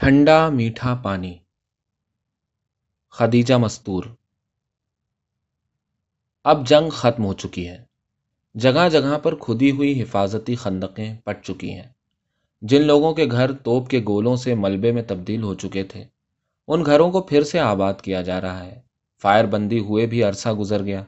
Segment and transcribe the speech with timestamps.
[0.00, 1.38] ٹھنڈا میٹھا پانی۔
[3.10, 4.04] خدیجہ مستور۔
[6.44, 7.84] اب جنگ ختم ہو چکی ہے۔
[8.54, 11.92] جگہ جگہ پر کھدی ہوئی حفاظتی خندقیں پٹ چکی ہیں۔
[12.62, 16.04] جن لوگوں کے گھر توپ کے گولوں سے ملبے میں تبدیل ہو چکے تھے،
[16.68, 18.80] ان گھروں کو پھر سے آباد کیا جا رہا ہے۔
[19.22, 21.04] فائر بندی ہوئے بھی عرصہ گزر گیا۔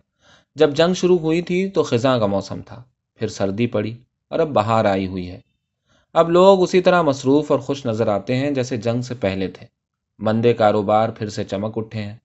[0.54, 2.82] جب جنگ شروع ہوئی تھی تو خزاں کا موسم تھا۔
[3.14, 3.98] پھر سردی پڑی
[4.28, 5.40] اور اب بہار آئی ہوئی ہے۔
[6.14, 9.66] اب لوگ اسی طرح مصروف اور خوش نظر آتے ہیں جیسے جنگ سے پہلے تھے۔
[10.18, 12.16] مندے کاروبار پھر سے چمک اٹھے ہیں۔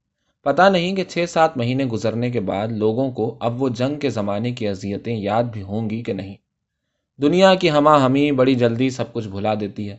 [0.44, 4.10] پتا نہیں کہ چھ سات مہینے گزرنے کے بعد لوگوں کو اب وہ جنگ کے
[4.10, 6.36] زمانے کی اذیتیں یاد بھی ہوں گی کہ نہیں۔
[7.22, 9.98] دنیا کی ہما ہمی بڑی جلدی سب کچھ بھلا دیتی ہے۔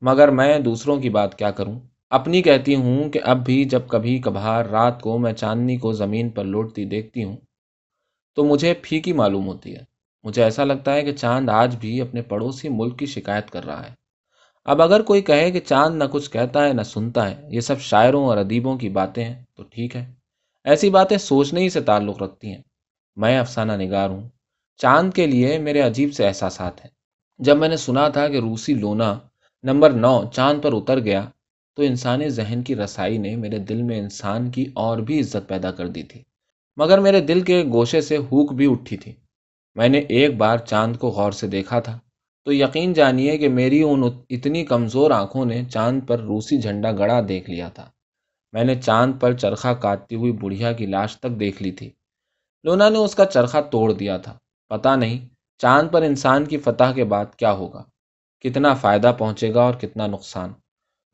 [0.00, 1.80] مگر میں دوسروں کی بات کیا کروں؟
[2.10, 6.30] اپنی کہتی ہوں کہ اب بھی جب کبھی کبھار رات کو میں چاندنی کو زمین
[6.30, 7.36] پر لوٹتی دیکھتی ہوں
[8.34, 9.91] تو مجھے پھیکی معلوم ہوتی ہے۔
[10.22, 13.86] مجھے ایسا لگتا ہے کہ چاند آج بھی اپنے پڑوسی ملک کی شکایت کر رہا
[13.86, 13.94] ہے۔
[14.64, 17.80] اب اگر کوئی کہے کہ چاند نہ کچھ کہتا ہے، نہ سنتا ہے، یہ سب
[17.80, 20.14] شاعروں اور ادیبوں کی باتیں ہیں، تو ٹھیک ہے۔
[20.64, 22.62] ایسی باتیں سوچنے ہی سے تعلق رکھتی ہیں۔
[23.16, 24.28] میں افسانہ نگار ہوں۔
[24.76, 26.90] چاند کے لیے میرے عجیب سے احساسات ہیں۔
[27.38, 29.18] جب میں نے سنا تھا کہ روسی لونا
[29.62, 31.24] نمبر نو چاند پر اتر گیا،
[31.76, 35.70] تو انسانی ذہن کی رسائی نے میرے دل میں انسان کی اور بھی عزت پیدا
[35.70, 36.22] کر دی تھی۔
[36.76, 39.12] مگر میرے دل کے گوشے سے ہوک بھی اٹھی تھی۔
[39.74, 41.98] میں نے ایک بار چاند کو غور سے دیکھا تھا۔
[42.44, 47.20] تو یقین جانیے کہ میری ان اتنی کمزور آنکھوں نے چاند پر روسی جھنڈا گڑا
[47.28, 47.90] دیکھ لیا تھا۔
[48.52, 51.90] میں نے چاند پر چرخا کاٹتی ہوئی بڑھیا کی لاش تک دیکھ لی تھی۔
[52.64, 56.92] لونا نے اس کا چرخا توڑ دیا تھا۔ پتا نہیں چاند پر انسان کی فتح
[56.94, 57.84] کے بعد کیا ہوگا۔
[58.40, 60.52] کتنا فائدہ پہنچے گا اور کتنا نقصان۔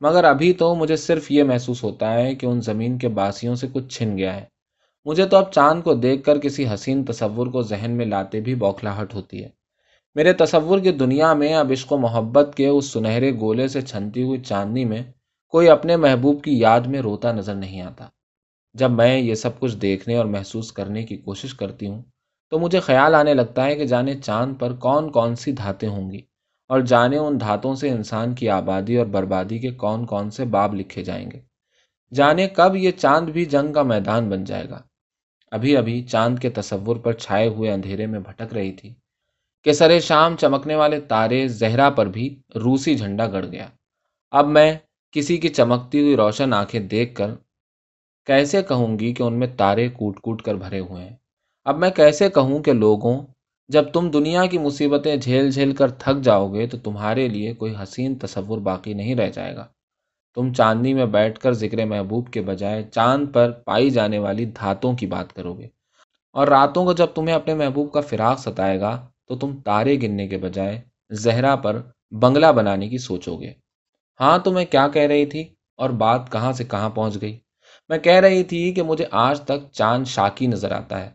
[0.01, 3.67] مگر ابھی تو مجھے صرف یہ محسوس ہوتا ہے کہ ان زمین کے باسیوں سے
[3.73, 4.45] کچھ چھن گیا ہے۔
[5.09, 8.55] مجھے تو اب چاند کو دیکھ کر کسی حسین تصور کو ذہن میں لاتے بھی
[8.55, 9.49] بوکھلاہٹ ہوتی ہے۔
[10.15, 14.23] میرے تصور کی دنیا میں اب عشق و محبت کے اس سنہرے گولے سے چھنتی
[14.23, 15.03] ہوئی چاندنی میں
[15.47, 18.07] کوئی اپنے محبوب کی یاد میں روتا نظر نہیں آتا۔
[18.73, 22.01] جب میں یہ سب کچھ دیکھنے اور محسوس کرنے کی کوشش کرتی ہوں،
[22.49, 26.11] تو مجھے خیال آنے لگتا ہے کہ جانے چاند پر کون کون سی دھاتیں ہوں
[26.11, 26.21] گی
[26.67, 30.75] اور جانے ان دھاتوں سے انسان کی آبادی اور بربادی کے کون کون سے باب
[30.75, 31.39] لکھے جائیں گے۔
[32.13, 34.81] جانے کب یہ چاند بھی جنگ کا میدان بن جائے گا۔
[35.51, 38.93] ابھی ابھی چاند کے تصور پر چھائے ہوئے اندھیرے میں بھٹک رہی تھی
[39.63, 43.67] کہ سرے شام چمکنے والے تارے زہرا پر بھی روسی جھنڈا گڑ گیا۔
[44.31, 44.73] اب میں
[45.11, 47.29] کسی کی چمکتی ہوئی روشن آنکھیں دیکھ کر
[48.25, 51.15] کیسے کہوں گی کہ ان میں تارے کوٹ کوٹ کر بھرے ہوئے ہیں؟
[51.65, 53.19] اب میں کیسے کہوں کہ لوگوں،
[53.67, 57.73] جب تم دنیا کی مصیبتیں جھیل جھیل کر تھک جاؤ گے تو تمہارے لیے کوئی
[57.83, 59.67] حسین تصور باقی نہیں رہ جائے گا۔
[60.39, 64.93] تم چاندنی میں بیٹھ کر ذکر محبوب کے بجائے چاند پر پائی جانے والی دھاتوں
[64.93, 65.67] کی بات کرو گے۔
[66.33, 70.27] اور راتوں کو جب تمہیں اپنے محبوب کا فراق ستائے گا، تو تم تارے گننے
[70.27, 73.53] کے بجائے زہرا پر بنگلہ بنانے کی سوچو گے۔
[74.19, 77.39] ہاں تو میں کیا کہہ رہی تھی؟ اور بات کہاں سے کہاں پہنچ گئی؟
[77.89, 81.09] میں کہہ رہی تھی کہ مجھے آج تک چاند شاکی نظر آتا ہے۔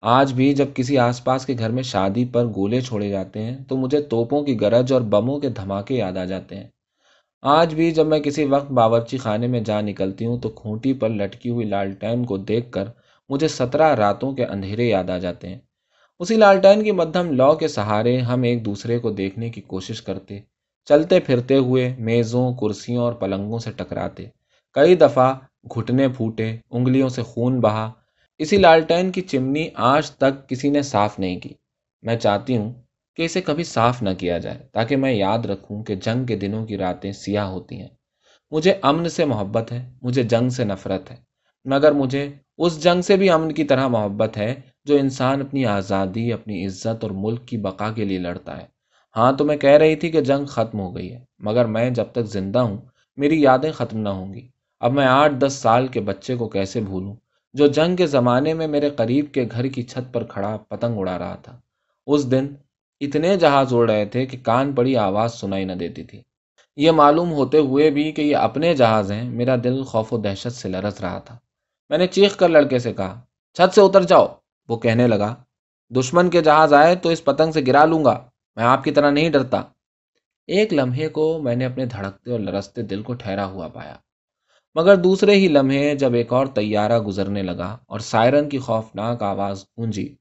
[0.00, 3.64] آج بھی جب کسی آس پاس کے گھر میں شادی پر گولے چھوڑے جاتے ہیں،
[3.64, 6.68] تو مجھے توپوں کی گرج اور بموں کے دھماکے یاد آ جاتے ہیں۔
[7.42, 11.08] آج بھی جب میں کسی وقت باورچی خانے میں جا نکلتی ہوں تو کھونٹی پر
[11.08, 12.84] لٹکی ہوئی لالٹین کو دیکھ کر
[13.28, 15.58] مجھے سترہ راتوں کے اندھیرے یاد آ جاتے ہیں۔
[16.18, 20.38] اسی لالٹین کی مدھم لو کے سہارے ہم ایک دوسرے کو دیکھنے کی کوشش کرتے،
[20.84, 24.26] چلتے پھرتے ہوئے میزوں، کرسیوں اور پلنگوں سے ٹکراتے۔
[24.72, 25.38] کئی دفعہ
[25.74, 27.92] گھٹنے پھوٹے، انگلیوں سے خون بہا۔
[28.38, 31.54] اسی لالٹین کی چمنی آج تک کسی نے صاف نہیں کی۔
[32.02, 32.72] میں چاہتی ہوں
[33.16, 36.66] کہ اسے کبھی صاف نہ کیا جائے، تاکہ میں یاد رکھوں کہ جنگ کے دنوں
[36.66, 37.88] کی راتیں سیاہ ہوتی ہیں۔
[38.50, 41.16] مجھے امن سے محبت ہے، مجھے جنگ سے نفرت ہے،
[41.64, 42.28] مگر مجھے
[42.58, 47.02] اس جنگ سے بھی امن کی طرح محبت ہے جو انسان اپنی آزادی، اپنی عزت
[47.02, 48.66] اور ملک کی بقا کے لیے لڑتا ہے۔
[49.16, 52.04] ہاں تو میں کہہ رہی تھی کہ جنگ ختم ہو گئی ہے، مگر میں جب
[52.12, 52.76] تک زندہ ہوں،
[53.16, 54.48] میری یادیں ختم نہ ہوں گی۔
[54.80, 57.16] اب میں آٹھ دس سال کے بچے کو کیسے بھولوں؟
[57.54, 61.18] جو جنگ کے زمانے میں میرے قریب کے گھر کی چھت پر کھڑا پتنگ اڑا
[61.18, 61.60] رہا تھا۔
[62.06, 62.46] اس دن
[63.04, 66.22] اتنے جہاز اڑ رہے تھے کہ کان پڑی آواز سنائی نہ دیتی تھی۔
[66.76, 70.52] یہ معلوم ہوتے ہوئے بھی کہ یہ اپنے جہاز ہیں، میرا دل خوف و دہشت
[70.52, 71.36] سے لرز رہا تھا۔
[71.90, 73.20] میں نے چیخ کر لڑکے سے کہا،
[73.54, 74.26] چھت سے اتر جاؤ۔
[74.68, 75.34] وہ کہنے لگا،
[75.90, 78.24] دشمن کے جہاز آئے تو اس پتنگ سے گرا لوں گا،
[78.56, 79.62] میں آپ کی طرح نہیں ڈرتا۔
[80.46, 83.96] ایک لمحے کو میں نے اپنے دھڑکتے اور لرستے دل کو ٹھہرا ہوا پایا۔
[84.74, 89.64] مگر دوسرے ہی لمحے جب ایک اور طیارہ گزرنے لگا اور سائرن کی خوفناک آواز
[89.78, 90.14] گونجی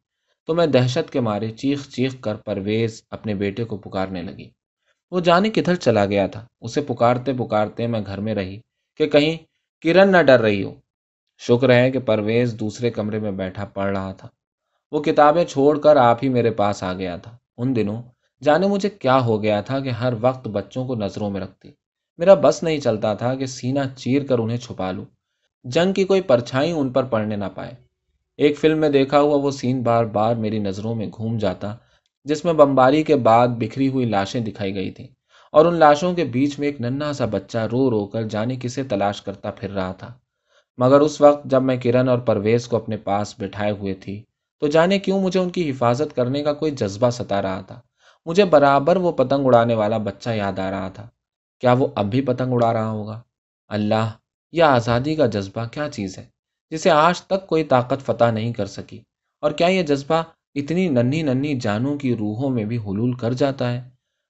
[0.51, 4.49] تو میں دہشت کے مارے چیخ چیخ کر پرویز اپنے بیٹے کو پکارنے لگی۔
[5.11, 8.59] وہ جانے کدھر چلا گیا تھا۔ اسے پکارتے پکارتے میں گھر میں رہی
[8.95, 9.37] کہ کہیں
[9.81, 10.75] کرن نہ ڈر رہی ہو۔
[11.37, 14.27] شکر ہے کہ پرویز دوسرے کمرے میں بیٹھا پڑھ رہا تھا۔
[14.91, 18.01] وہ کتابیں چھوڑ کر آپ ہی میرے پاس آ گیا تھا۔ ان دنوں
[18.43, 21.71] جانے مجھے کیا ہو گیا تھا کہ ہر وقت بچوں کو نظروں میں رکھتی
[22.17, 25.05] میرا بس نہیں چلتا تھا کہ سینہ چیر کر انہیں چھپا لوں۔
[25.63, 27.90] جنگ کی کوئی پرچھائی ان پر پڑنے نہ پائے۔
[28.41, 31.75] ایک فلم میں دیکھا ہوا وہ سین بار بار میری نظروں میں گھوم جاتا،
[32.25, 35.07] جس میں بمباری کے بعد بکھری ہوئی لاشیں دکھائی گئی تھیں،
[35.53, 38.83] اور ان لاشوں کے بیچ میں ایک ننھا سا بچہ رو رو کر جانے کسے
[38.83, 40.13] تلاش کرتا پھر رہا تھا۔
[40.79, 44.21] مگر اس وقت جب میں کرن اور پرویز کو اپنے پاس بٹھائے ہوئے تھی،
[44.61, 47.79] تو جانے کیوں مجھے ان کی حفاظت کرنے کا کوئی جذبہ ستا رہا تھا۔
[48.25, 51.07] مجھے برابر وہ پتنگ اڑانے والا بچہ یاد آ رہا تھا۔
[51.59, 53.21] کیا وہ اب بھی پتنگ اڑا رہا ہوگا؟
[53.71, 54.09] اللہ،
[54.53, 56.25] یہ آزادی کا جذبہ کیا چیز ہے؟
[56.71, 59.01] جسے آج تک کوئی طاقت فتح نہیں کر سکی۔
[59.41, 60.23] اور کیا یہ جذبہ
[60.55, 63.89] اتنی ننھی ننھی جانوں کی روحوں میں بھی حلول کر جاتا ہے؟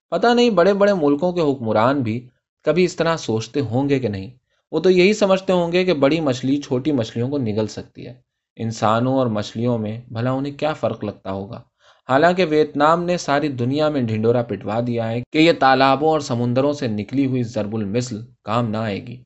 [0.10, 2.28] پتہ نہیں بڑے بڑے ملکوں کے حکمران بھی
[2.64, 4.32] کبھی اس طرح سوچتے ہوں گے کہ نہیں۔
[4.72, 8.14] وہ تو یہی سمجھتے ہوں گے کہ بڑی مچھلی چھوٹی مچھلیوں کو نگل سکتی ہے۔
[8.56, 11.62] انسانوں اور مچھلیوں میں بھلا انہیں کیا فرق لگتا ہوگا؟
[12.10, 16.74] حالانکہ ویتنام نے ساری دنیا میں ڈھنڈورا پٹوا دیا ہے کہ یہ تالابوں اور سمندروں
[16.74, 19.24] سے نکلی ہوئی ضرب المثل کام نہ آئے گی۔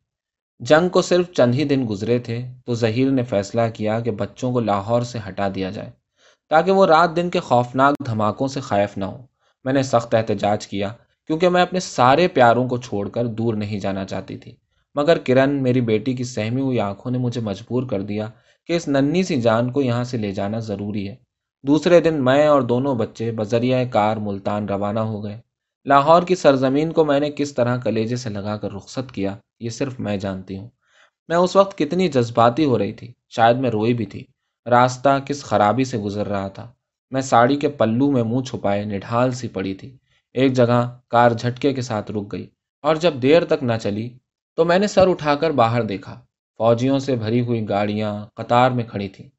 [0.60, 4.52] جنگ کو صرف چند ہی دن گزرے تھے تو ظہیر نے فیصلہ کیا کہ بچوں
[4.52, 5.90] کو لاہور سے ہٹا دیا جائے
[6.50, 9.26] تاکہ وہ رات دن کے خوفناک دھماکوں سے خائف نہ ہو
[9.64, 10.90] میں نے سخت احتجاج کیا
[11.28, 14.56] کیونکہ میں اپنے سارے پیاروں کو چھوڑ کر دور نہیں جانا چاہتی تھی۔
[14.96, 18.30] مگر کرن، میری بیٹی کی سہمی ہوئی آنکھوں نے مجھے مجبور کر دیا
[18.68, 21.16] کہ اس ننی سی جان کو یہاں سے لے جانا ضروری ہے۔
[21.64, 25.40] دوسرے دن میں اور دونوں بچے بذریعہ کار ملتان روانہ ہو گئے۔
[25.86, 29.70] لاہور کی سرزمین کو میں نے کس طرح کلیجے سے لگا کر رخصت کیا، یہ
[29.70, 30.70] صرف میں جانتی ہوں۔
[31.28, 34.24] میں اس وقت کتنی جذباتی ہو رہی تھی، شاید میں روئی بھی تھی۔
[34.66, 36.72] راستہ کس خرابی سے گزر رہا تھا۔
[37.12, 39.98] میں ساڑی کے پلو میں منہ چھپائے نڈھال سی پڑی تھی۔
[40.34, 42.50] ایک جگہ کار جھٹکے کے ساتھ رک گئی
[42.82, 44.18] اور جب دیر تک نہ چلی
[44.56, 46.22] تو میں نے سر اٹھا کر باہر دیکھا۔
[46.58, 49.30] فوجیوں سے بھری ہوئی گاڑیاں قطار میں کھڑی تھیں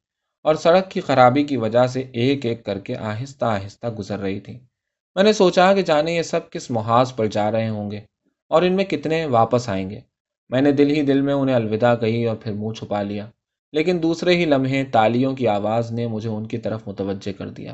[0.43, 4.39] اور سڑک کی خرابی کی وجہ سے ایک ایک کر کے آہستہ آہستہ گزر رہی
[4.39, 4.59] تھی
[5.17, 7.99] میں نے سوچا کہ جانے یہ سب کس محاذ پر جا رہے ہوں گے
[8.49, 9.99] اور ان میں کتنے واپس آئیں گے۔
[10.49, 13.29] میں نے دل ہی دل میں انہیں الوداع کہی اور پھر منہ چھپا لیا۔
[13.71, 17.73] لیکن دوسرے ہی لمحے تالیوں کی آواز نے مجھے ان کی طرف متوجہ کر دیا۔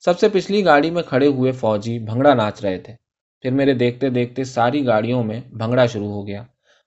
[0.00, 2.94] سب سے پچھلی گاڑی میں کھڑے ہوئے فوجی بھنگڑا ناچ رہے تھے۔
[3.40, 6.44] پھر میرے دیکھتے دیکھتے ساری گاڑیوں میں بھنگڑا شروع ہو گیا۔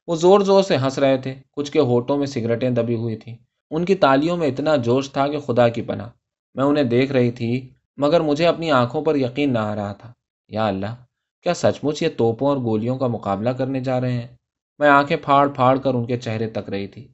[0.07, 3.35] وہ زور زور سے ہنس رہے تھے۔ کچھ کے ہوٹوں میں سگریٹیں دبی ہوئی تھیں۔
[3.71, 6.09] ان کی تالیوں میں اتنا جوش تھا کہ خدا کی پناہ۔
[6.55, 10.13] میں انہیں دیکھ رہی تھی مگر مجھے اپنی آنکھوں پر یقین نہ آ رہا تھا۔
[10.47, 10.95] یا اللہ،
[11.41, 14.27] کیا سچ مچ یہ توپوں اور گولیوں کا مقابلہ کرنے جا رہے ہیں؟
[14.79, 17.07] میں آنکھیں پھاڑ پھاڑ کر ان کے چہرے تک رہی تھی۔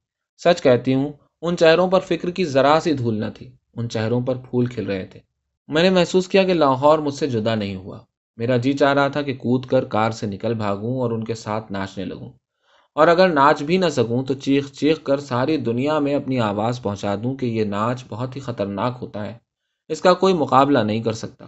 [0.44, 4.22] سچ کہتی ہوں، ان چہروں پر فکر کی ذرا سی دھول نہ تھی۔ ان چہروں
[4.22, 5.19] پر پھول کھل رہے تھے۔
[5.68, 8.00] میں نے محسوس کیا کہ لاہور مجھ سے جدا نہیں ہوا۔
[8.38, 11.33] میرا جی چاہ رہا تھا کہ کود کر کار سے نکل بھاگوں اور ان کے
[11.33, 12.30] ساتھ ناچنے لگوں۔
[12.95, 16.81] اور اگر ناچ بھی نہ سکوں تو چیخ چیخ کر ساری دنیا میں اپنی آواز
[16.81, 19.50] پہنچا دوں کہ یہ ناچ بہت ہی خطرناک ہوتا ہے۔
[19.92, 21.46] اس کا کوئی مقابلہ نہیں کر سکتا۔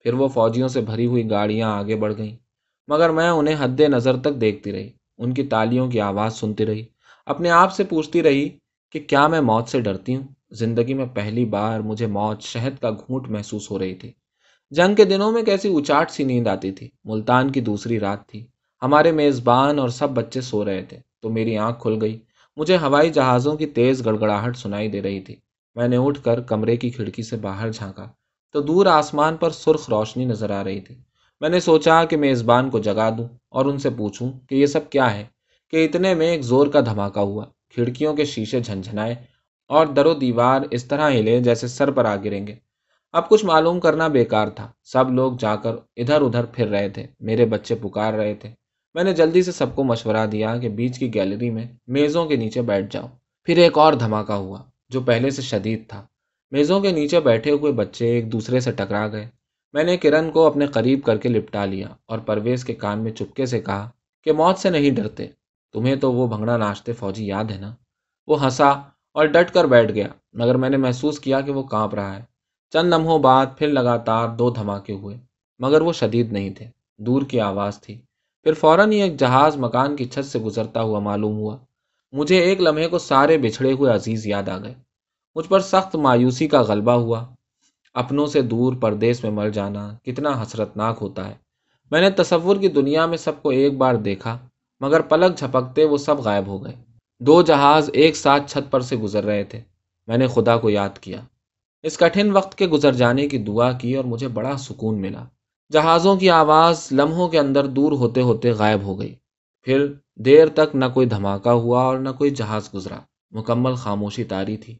[0.00, 2.36] پھر وہ فوجیوں سے بھری ہوئی گاڑیاں آگے بڑھ گئیں۔
[2.88, 6.84] مگر میں انہیں حد نظر تک دیکھتی رہی۔ ان کی تالیوں کی آواز سنتی رہی۔
[7.26, 8.48] اپنے آپ سے پوچھتی رہی
[8.92, 12.90] کہ کیا میں موت سے ڈرتی ہوں؟ زندگی میں پہلی بار مجھے موت شہد کا
[12.90, 14.12] گھونٹ محسوس ہو رہی تھی۔
[14.70, 18.46] جنگ کے دنوں میں کیسی اچاٹ سی نیند آتی تھی۔ ملتان کی دوسری رات تھی۔
[18.82, 22.20] ہمارے میزبان اور سب بچے سو رہے تھے۔ تو میری آنکھ کھل گئی۔
[22.56, 25.36] مجھے ہوائی جہازوں کی تیز گڑگڑاہٹ سنائی دے رہی تھی۔
[25.74, 28.06] میں نے اٹھ کر کمرے کی کھڑکی سے باہر جھانکا
[28.52, 30.94] تو دور آسمان پر سرخ روشنی نظر آ رہی تھی۔
[31.40, 34.90] میں نے سوچا کہ میزبان کو جگا دوں اور ان سے پوچھوں کہ یہ سب
[34.90, 35.24] کیا ہے
[35.70, 39.14] کہ اتنے میں ایک زور کا دھماکہ ہوا، کھڑکیوں کے شیشے جھنجھنائے
[39.68, 42.54] اور در و دیوار اس طرح ہلے جیسے سر پر آ گریں گے۔
[43.12, 47.06] اب کچھ معلوم کرنا بیکار تھا۔ سب لوگ جا کر ادھر ادھر پھر رہے تھے۔
[47.20, 48.50] میرے بچے پکار رہے تھے۔
[48.94, 52.36] میں نے جلدی سے سب کو مشورہ دیا کہ بیچ کی گیلری میں میزوں کے
[52.36, 53.06] نیچے بیٹھ جاؤ۔
[53.44, 56.06] پھر ایک اور دھماکہ ہوا۔ جو پہلے سے شدید تھا۔
[56.50, 59.28] میزوں کے نیچے بیٹھے ہوئے بچے ایک دوسرے سے ٹکرا گئے۔
[59.72, 63.12] میں نے کرن کو اپنے قریب کر کے لپٹا لیا اور پرویز کے کان میں
[63.12, 63.90] چپکے سے کہا
[64.24, 65.26] کہ موت سے نہیں ڈرتے،
[65.72, 67.74] تمہیں تو وہ بھنگڑا ناچتے فوجی یاد ہے نا؟
[68.26, 68.68] وہ ہنسا
[69.12, 72.22] اور ڈٹ کر بیٹھ گیا، مگر میں نے محسوس کیا کہ وہ کانپ رہا ہے۔
[72.70, 75.16] چند لمحوں بعد پھر لگاتار دو دھماکے ہوئے،
[75.58, 76.66] مگر وہ شدید نہیں تھے،
[76.96, 78.00] دور کی آواز تھی۔
[78.42, 81.56] پھر فوراً ہی ایک جہاز مکان کی چھت سے گزرتا ہوا معلوم ہوا
[82.12, 84.74] مجھے ایک لمحے کو سارے بچھڑے ہوئے عزیز یاد آ گئے۔
[85.36, 87.26] مجھ پر سخت مایوسی کا غلبہ ہوا۔
[87.94, 91.34] اپنوں سے دور پردیس میں مر جانا کتنا حسرت ناک ہوتا ہے۔
[91.90, 94.38] میں نے تصور کی دنیا میں سب کو ایک بار دیکھا،
[94.80, 96.72] مگر پلک جھپکتے وہ سب غائب ہو گئے۔
[97.20, 99.60] دو جہاز ایک ساتھ چھت پر سے گزر رہے تھے۔
[100.06, 101.20] میں نے خدا کو یاد کیا۔
[101.82, 105.24] اس کٹھن وقت کے گزر جانے کی دعا کی اور مجھے بڑا سکون ملا۔
[105.72, 109.14] جہازوں کی آواز لمحوں کے اندر دور ہوتے ہوتے غائب ہو گئی۔
[109.68, 112.98] پھر دیر تک نہ کوئی دھماکہ ہوا اور نہ کوئی جہاز گزرا۔
[113.30, 114.78] مکمل خاموشی تاری تھی۔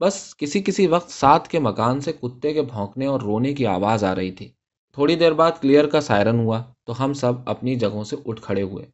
[0.00, 4.04] بس کسی کسی وقت ساتھ کے مکان سے کتے کے بھونکنے اور رونے کی آواز
[4.04, 4.48] آ رہی تھی۔
[4.92, 8.62] تھوڑی دیر بعد کلیئر کا سائرن ہوا تو ہم سب اپنی جگہوں سے اٹھ کھڑے
[8.62, 8.86] ہوئے۔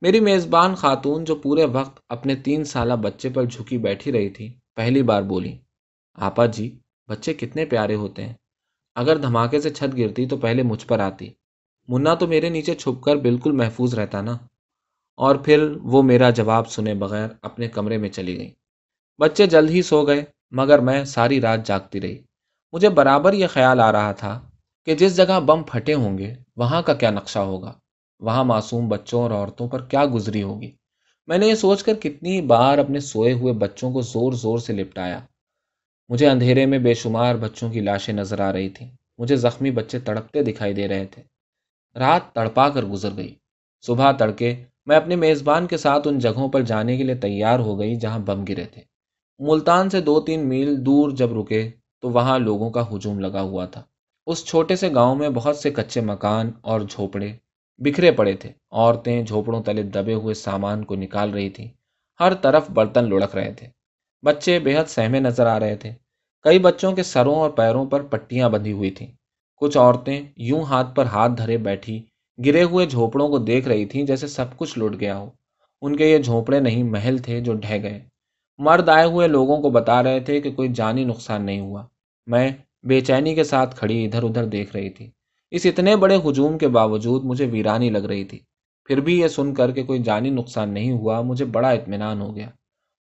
[0.00, 4.54] میری میزبان خاتون جو پورے وقت اپنے تین سالہ بچے پر جھکی بیٹھی رہی تھی،
[4.76, 5.58] پہلی بار بولی،
[6.14, 6.78] آپا جی
[7.08, 8.34] بچے کتنے پیارے ہوتے ہیں۔
[8.94, 11.30] اگر دھماکے سے چھت گرتی تو پہلے مجھ پر آتی۔
[11.88, 14.36] منا تو میرے نیچے چھپ کر بالکل محفوظ رہتا نا؟
[15.20, 18.50] اور پھر وہ میرا جواب سنے بغیر اپنے کمرے میں چلی گئی۔
[19.18, 22.18] بچے جلد ہی سو گئے، مگر میں ساری رات جاگتی رہی۔
[22.72, 24.50] مجھے برابر یہ خیال آ رہا تھا
[24.84, 27.72] کہ جس جگہ بم پھٹے ہوں گے، وہاں کا کیا نقشہ ہوگا؟
[28.20, 30.70] وہاں معصوم بچوں اور عورتوں پر کیا گزری ہوگی؟
[31.26, 34.72] میں نے یہ سوچ کر کتنی بار اپنے سوئے ہوئے بچوں کو زور زور سے
[34.72, 35.20] لپٹایا۔
[36.08, 39.98] مجھے اندھیرے میں بے شمار بچوں کی لاشیں نظر آ رہی تھیں۔ مجھے زخمی بچے
[39.98, 41.22] تڑپتے دکھائی دے رہے تھے۔
[41.98, 43.34] رات تڑپا کر گزر گئی۔
[43.86, 47.78] صبح تڑکے میں اپنے میزبان کے ساتھ ان جگہوں پر جانے کے لیے تیار ہو
[47.78, 48.82] گئی جہاں بم گرے تھے۔
[49.38, 51.70] ملتان سے دو تین میل دور جب رکے
[52.00, 53.82] تو وہاں لوگوں کا ہجوم لگا ہوا تھا۔
[54.26, 57.32] اس چھوٹے سے گاؤں میں بہت سے کچے مکان اور جھوپڑے
[57.78, 61.68] بکھرے پڑے تھے۔ عورتیں جھوپڑوں تلے دبے ہوئے سامان کو نکال رہی تھیں۔
[62.20, 63.66] ہر طرف برتن لڑک رہے تھے۔
[64.22, 65.92] بچے بے حد سہمے نظر آ رہے تھے۔
[66.42, 69.10] کئی بچوں کے سروں اور پیروں پر پٹیاں بندھی ہوئی تھیں۔
[69.56, 72.02] کچھ عورتیں یوں ہاتھ پر ہاتھ دھرے بیٹھی
[72.46, 75.30] گرے ہوئے جھوپڑوں کو دیکھ رہی تھیں جیسے سب کچھ لٹ گیا ہو۔
[75.82, 78.00] ان کے یہ جھوپڑے نہیں، محل تھے جو ڈھہ گئے۔
[78.58, 81.86] مرد آئے ہوئے لوگوں کو بتا رہے تھے کہ کوئی جانی نقصان نہیں ہوا۔
[82.26, 82.50] میں
[82.82, 85.10] بے چینی کے ساتھ کھڑی ادھر ادھر دیکھ رہی تھی۔
[85.50, 88.38] اس اتنے بڑے ہجوم کے باوجود مجھے ویرانی لگ رہی تھی۔
[88.84, 92.36] پھر بھی یہ سن کر کے کوئی جانی نقصان نہیں ہوا، مجھے بڑا اطمینان ہو
[92.36, 92.50] گیا۔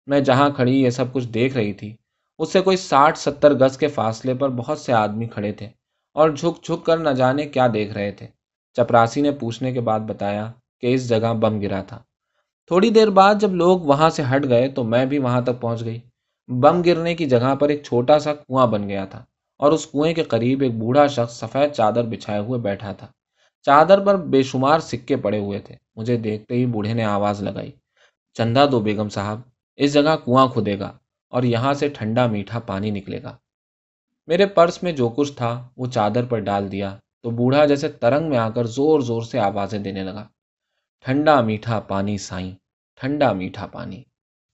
[0.07, 1.95] میں جہاں کھڑی یہ سب کچھ دیکھ رہی تھی،
[2.39, 5.67] اس سے کوئی ساٹھ ستر گز کے فاصلے پر بہت سے آدمی کھڑے تھے
[6.13, 8.38] اور جھک جھک کر نہ جانے کیا دیکھ رہے تھے۔
[8.73, 11.97] چپراسی نے پوچھنے کے بعد بتایا کہ اس جگہ بم گرا تھا۔
[12.67, 15.83] تھوڑی دیر بعد جب لوگ وہاں سے ہٹ گئے تو میں بھی وہاں تک پہنچ
[15.85, 15.99] گئی۔
[16.47, 19.25] بم گرنے کی جگہ پر ایک چھوٹا سا کنواں بن گیا تھا
[19.57, 23.07] اور اس کنویں کے قریب ایک بوڑھا شخص سفید چادر بچھائے ہوئے بیٹھا تھا۔
[23.63, 27.71] چادر پر بے شمار سکے پڑے ہوئے تھے۔ مجھے دیکھتے ہی بوڑھے نے آواز لگائی،
[28.33, 29.39] چندہ دو بیگم صاحب،
[29.75, 30.91] اس جگہ کنواں کھدے گا
[31.29, 33.37] اور یہاں سے ٹھنڈا میٹھا پانی نکلے گا۔
[34.27, 38.29] میرے پرس میں جو کچھ تھا وہ چادر پر ڈال دیا۔ تو بوڑھا جیسے ترنگ
[38.29, 40.27] میں آ کر زور زور سے آوازیں دینے لگا۔
[41.01, 42.55] ٹھنڈا میٹھا پانی سائیں،
[42.95, 44.03] ٹھنڈا میٹھا پانی۔